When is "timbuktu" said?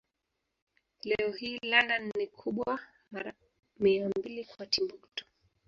4.65-5.25